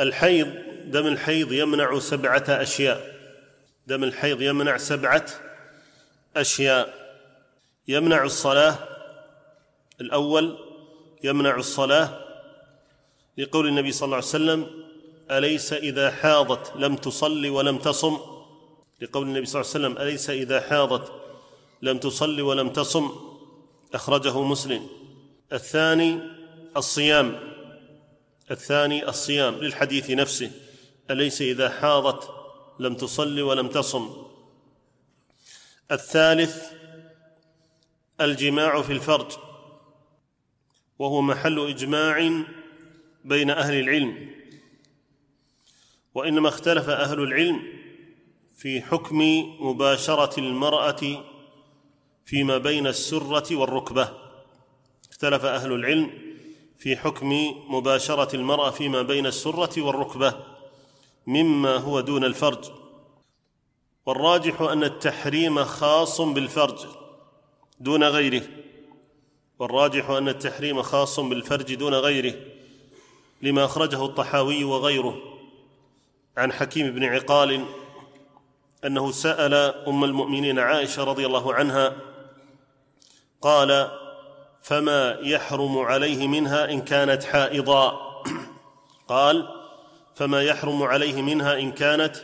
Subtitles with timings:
[0.00, 3.20] الحيض دم الحيض يمنع سبعة أشياء.
[3.86, 5.26] دم الحيض يمنع سبعة
[6.36, 7.00] أشياء.
[7.88, 8.74] يمنع الصلاة
[10.00, 10.58] الأول
[11.24, 12.20] يمنع الصلاة
[13.38, 14.66] لقول النبي صلى الله عليه وسلم
[15.30, 18.18] أليس إذا حاضت لم تصل ولم تصم؟
[19.00, 21.12] لقول النبي صلى الله عليه وسلم أليس إذا حاضت
[21.82, 23.10] لم تصل ولم تصم؟
[23.94, 24.86] أخرجه مسلم.
[25.52, 26.20] الثاني
[26.76, 27.49] الصيام.
[28.50, 30.50] الثاني الصيام للحديث نفسه
[31.10, 32.30] أليس إذا حاضت
[32.80, 34.26] لم تصل ولم تصم؟
[35.90, 36.72] الثالث
[38.20, 39.32] الجماع في الفرج
[40.98, 42.44] وهو محل إجماع
[43.24, 44.30] بين أهل العلم
[46.14, 47.62] وإنما اختلف أهل العلم
[48.56, 49.18] في حكم
[49.60, 51.24] مباشرة المرأة
[52.24, 54.08] فيما بين السرة والركبة.
[55.10, 56.29] اختلف أهل العلم
[56.80, 57.32] في حكم
[57.68, 60.34] مباشرة المرأة فيما بين السرة والركبة
[61.26, 62.64] مما هو دون الفرج.
[64.06, 66.86] والراجح أن التحريم خاص بالفرج
[67.80, 68.42] دون غيره.
[69.58, 72.34] والراجح أن التحريم خاص بالفرج دون غيره
[73.42, 75.16] لما أخرجه الطحاوي وغيره
[76.36, 77.64] عن حكيم بن عقال
[78.84, 79.54] أنه سأل
[79.88, 81.96] أم المؤمنين عائشة رضي الله عنها
[83.40, 83.99] قال
[84.62, 88.00] فما يحرم عليه منها إن كانت حائضا.
[89.08, 89.48] قال
[90.14, 92.16] فما يحرم عليه منها إن كانت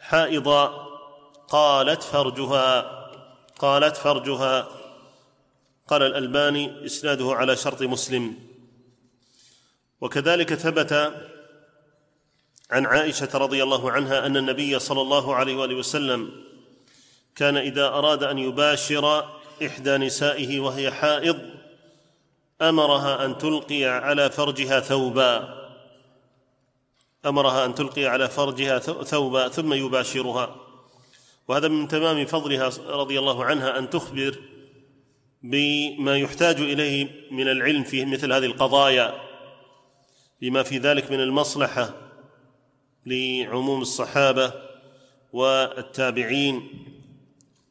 [0.00, 0.86] حائضا.
[1.48, 3.02] قالت فرجها.
[3.58, 4.68] قالت فرجها.
[5.88, 8.34] قال الألباني إسناده على شرط مسلم.
[10.00, 11.12] وكذلك ثبت
[12.70, 16.30] عن عائشة رضي الله عنها أن النبي صلى الله عليه وآله وسلم
[17.36, 19.28] كان إذا أراد أن يباشر
[19.66, 21.38] إحدى نسائه وهي حائض
[22.62, 25.62] أمرها أن تلقي على فرجها ثوبا.
[27.26, 30.56] أمرها أن تلقي على فرجها ثوبا ثم يباشرها.
[31.48, 34.38] وهذا من تمام فضلها رضي الله عنها أن تخبر
[35.42, 39.14] بما يحتاج إليه من العلم في مثل هذه القضايا
[40.42, 41.94] لما في ذلك من المصلحة
[43.06, 44.52] لعموم الصحابة
[45.32, 46.84] والتابعين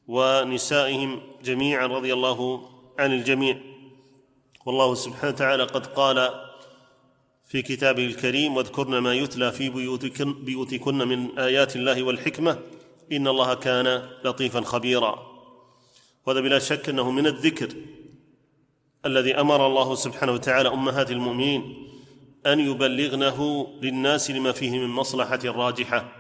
[0.08, 3.71] ونسائهم جميعا رضي الله عن الجميع.
[4.66, 6.30] والله سبحانه وتعالى قد قال
[7.46, 12.60] في كتابه الكريم واذكرن ما يتلى في بيوتكن, بيوتكن من آيات الله والحكمة.
[13.12, 15.32] إن الله كان لطيفا خبيرا.
[16.26, 17.70] وهذا بلا شك أنه من الذكر
[19.06, 21.88] الذي أمر الله سبحانه وتعالى أمهات المؤمنين
[22.46, 26.12] أن يبلغنه للناس لما فيه من مصلحة راجحة.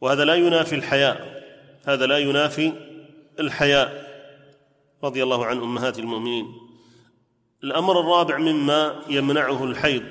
[0.00, 1.42] وهذا لا ينافي الحياء.
[1.84, 2.72] هذا لا ينافي
[3.40, 4.08] الحياء.
[5.04, 6.67] رضي الله عن أمهات المؤمنين.
[7.64, 10.02] الأمر الرابع مما يمنعه الحيض.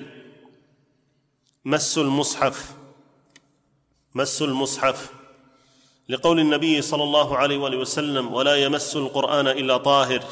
[1.66, 2.74] مس المصحف.
[4.16, 5.13] مس المصحف.
[6.09, 10.24] لقول النبي صلى الله عليه وآله وسلم ولا يمس القرآن إلا طاهر.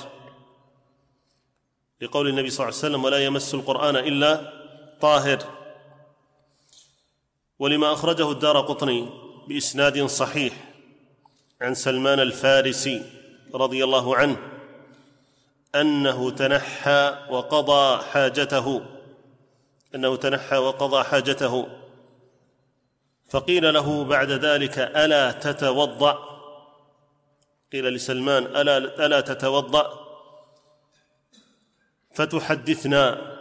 [2.02, 4.54] لقول النبي صلى الله عليه وسلم ولا يمس القرآن إلا
[5.02, 5.40] طاهر.
[7.60, 9.10] ولما أخرجه الدار قطني
[9.48, 10.54] بإسناد صحيح
[11.62, 13.02] عن سلمان الفارسي
[13.54, 14.55] رضي الله عنه
[15.82, 18.82] أنه تنحى وقضى حاجته.
[19.96, 21.68] أنه تنحى وقضى حاجته.
[23.30, 26.20] فقيل له بعد ذلك ألا تتوضأ.
[27.74, 30.00] قيل لسلمان ألا ألا تتوضأ.
[32.14, 33.36] فتحدثنا.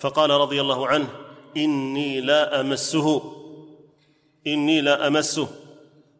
[0.00, 1.08] فقال رضي الله عنه
[1.56, 3.34] إني لا أمسه.
[4.46, 5.48] إني لا أمسه.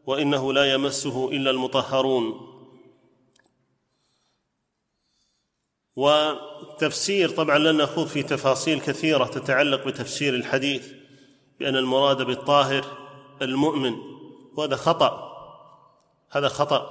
[0.06, 2.47] وإنه لا يمسه إلا المطهرون.
[5.98, 10.88] وتفسير طبعا لن نخوض في تفاصيل كثيرة تتعلق بتفسير الحديث
[11.60, 12.84] بأن المراد بالطاهر
[13.42, 13.94] المؤمن
[14.56, 15.28] وهذا خطأ
[16.30, 16.90] هذا خطأ.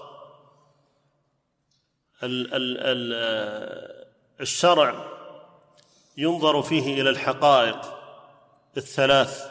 [2.24, 4.08] ال ال ال
[4.42, 5.06] الشرع
[6.18, 7.82] ينظر فيه إلى الحقائق
[8.78, 9.44] الثلاث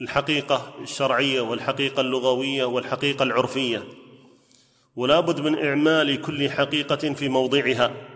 [0.00, 3.84] الحقيقة الشرعية والحقيقة اللغوية والحقيقة العرفية.
[4.96, 8.09] ولا بد من إعمال كل حقيقة في موضعها.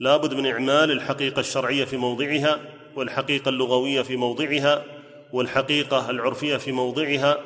[0.00, 2.60] لا بد من إعمال الحقيقة الشرعية في موضعها
[2.96, 4.84] والحقيقة اللغوية في موضعها
[5.32, 7.38] والحقيقة العرفية في موضعها.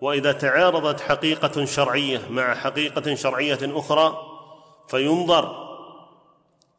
[0.00, 4.18] وإذا تعارضت حقيقة شرعية مع حقيقة شرعية أخرى
[4.88, 5.64] فينظر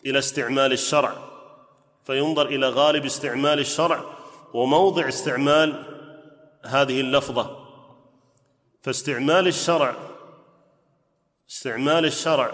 [0.05, 1.13] إلى استعمال الشرع
[2.03, 4.03] فينظر إلى غالب استعمال الشرع
[4.53, 5.83] وموضع استعمال
[6.65, 7.65] هذه اللفظة.
[8.81, 9.95] فاستعمال الشرع
[11.49, 12.51] استعمال الشرع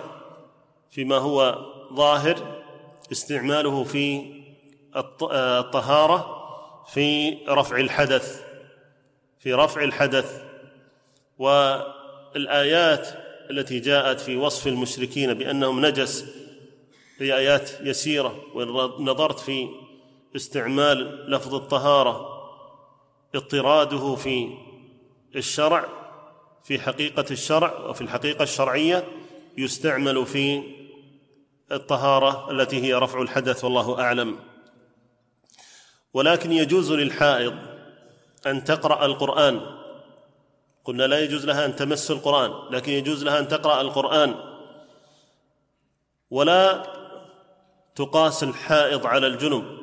[0.91, 2.61] فيما هو ظاهر
[3.11, 4.41] استعماله في
[4.95, 6.41] الطهارة
[6.93, 8.43] في رفع الحدث
[9.39, 10.41] في رفع الحدث.
[11.37, 13.07] والآيات
[13.49, 16.25] التي جاءت في وصف المشركين بأنهم نجس
[17.19, 19.69] هي آيات يسيرة ونظرت في
[20.35, 22.41] استعمال لفظ الطهارة
[23.35, 24.49] اضطراده في
[25.35, 25.85] الشرع
[26.63, 29.03] في حقيقة الشرع وفي الحقيقة الشرعية
[29.57, 30.61] يستعمل في
[31.71, 34.39] الطهارة التي هي رفع الحدث والله أعلم.
[36.13, 37.55] ولكن يجوز للحائض
[38.45, 39.61] أن تقرأ القرآن.
[40.83, 44.35] قلنا لا يجوز لها أن تمس القرآن لكن يجوز لها أن تقرأ القرآن.
[46.29, 46.83] ولا
[47.95, 49.77] تقاس الحائض على الجنب.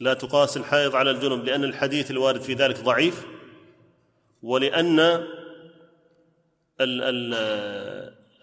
[0.00, 3.26] لا تقاس الحائض على الجنب لأن الحديث الوارد في ذلك ضعيف.
[4.42, 5.26] ولأن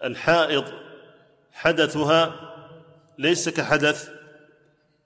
[0.04, 0.85] الحائض
[1.56, 2.34] حدثها
[3.18, 4.08] ليس كحدث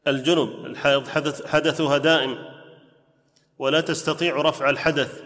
[0.07, 2.39] الجنب الحائض حدث حدثها دائم.
[3.59, 5.23] ولا تستطيع رفع الحدث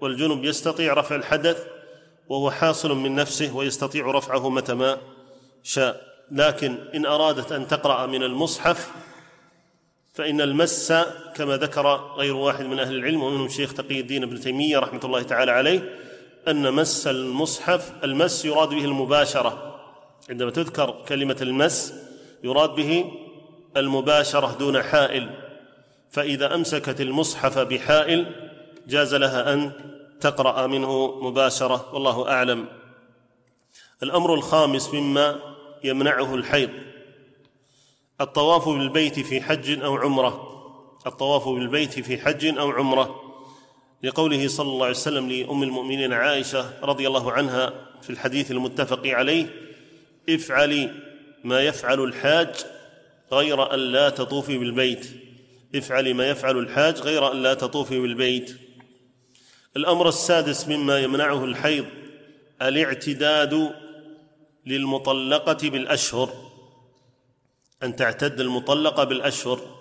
[0.00, 1.66] والجنب يستطيع رفع الحدث
[2.28, 4.98] وهو حاصل من نفسه ويستطيع رفعه متى ما
[5.62, 6.08] شاء.
[6.30, 8.90] لكن إن أرادت أن تقرأ من المصحف
[10.14, 10.92] فإن المس
[11.34, 15.22] كما ذكر غير واحد من أهل العلم ومنهم الشيخ تقي الدين ابن تيمية رحمة الله
[15.22, 15.98] تعالى عليه
[16.48, 19.67] أن مس المصحف المس يراد به المباشرة.
[20.30, 21.94] عندما تذكر كلمة المس
[22.44, 23.12] يراد به
[23.76, 25.30] المباشرة دون حائل.
[26.10, 28.26] فإذا أمسكت المصحف بحائل
[28.86, 29.72] جاز لها أن
[30.20, 32.68] تقرأ منه مباشرة والله أعلم.
[34.02, 35.40] الأمر الخامس مما
[35.84, 36.70] يمنعه الحيض.
[38.20, 40.48] الطواف بالبيت في حج أو عمرة.
[41.06, 43.20] الطواف بالبيت في حج أو عمرة.
[44.02, 47.72] لقوله صلى الله عليه وسلم لأم المؤمنين عائشة رضي الله عنها
[48.02, 49.67] في الحديث المتفق عليه
[50.28, 50.90] افعلي
[51.44, 52.48] ما يفعل الحاج
[53.32, 55.06] غير أن لا تطوفي بالبيت.
[55.74, 58.56] افعلي ما يفعل الحاج غير أن لا تطوفي بالبيت.
[59.76, 61.86] الأمر السادس مما يمنعه الحيض
[62.62, 63.74] الاعتداد
[64.66, 66.50] للمطلقة بالأشهر
[67.82, 69.78] أن تعتد المطلقة بالأشهر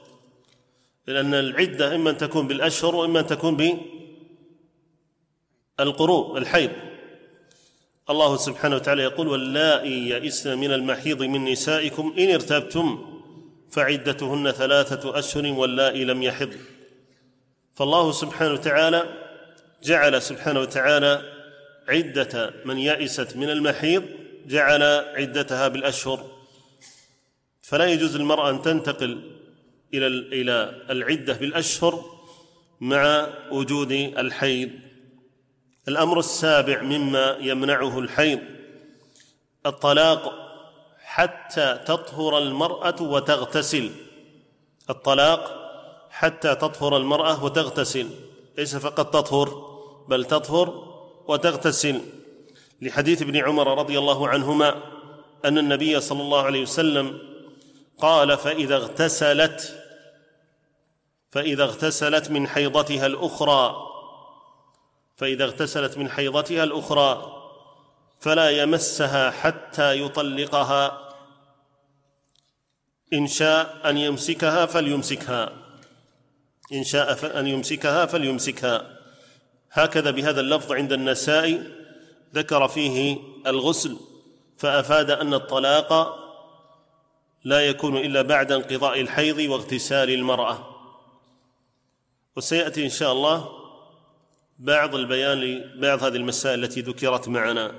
[1.08, 3.82] لأن العدة إما ان تكون بالأشهر وإما ان تكون
[5.80, 6.72] بالقروء الحيض.
[8.10, 13.06] الله سبحانه وتعالى يقول واللائي يئسن من المحيض من نسائكم إن ارتبتم
[13.72, 16.54] فعدتهن ثلاثة أشهر واللائي لم يحض.
[17.76, 19.04] فالله سبحانه وتعالى
[19.84, 21.22] جعل سبحانه وتعالى
[21.88, 24.04] عدة من يئست من المحيض
[24.46, 24.84] جعل
[25.16, 26.32] عدتها بالأشهر.
[27.62, 29.32] فلا يجوز للمرأة أن تنتقل
[29.94, 32.06] إلى إلى العدة بالأشهر
[32.82, 34.70] مع وجود الحيض.
[35.88, 38.40] الأمر السابع مما يمنعه الحيض
[39.66, 40.34] الطلاق
[41.00, 43.92] حتى تطهر المرأة وتغتسل.
[44.90, 45.70] الطلاق
[46.10, 48.10] حتى تطهر المرأة وتغتسل.
[48.58, 49.50] ليس فقط تطهر
[50.08, 50.84] بل تطهر
[51.28, 52.02] وتغتسل.
[52.82, 54.84] لحديث ابن عمر رضي الله عنهما
[55.46, 57.20] أن النبي صلى الله عليه وسلم
[57.98, 59.84] قال فإذا اغتسلت
[61.32, 63.87] فإذا اغتسلت من حيضتها الأخرى
[65.18, 67.34] فإذا اغتسلت من حيضتها الأخرى
[68.20, 71.14] فلا يمسها حتى يطلقها.
[73.14, 75.54] إن شاء أن يمسكها فليمسكها.
[76.74, 78.98] إن شاء أن يمسكها فليمسكها.
[79.72, 81.64] هكذا بهذا اللفظ عند النسائي
[82.36, 83.98] ذكر فيه الغسل
[84.58, 86.18] فأفاد أن الطلاق
[87.44, 90.76] لا يكون إلا بعد انقضاء الحيض واغتسال المرأة.
[92.36, 93.57] وسيأتي إن شاء الله
[94.60, 97.72] بعض البيان لبعض هذه المسائل التي ذكرت معنا.